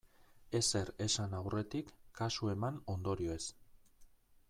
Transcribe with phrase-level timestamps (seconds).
[0.59, 3.43] Ezer esan aurretik, kasu eman ondorioez.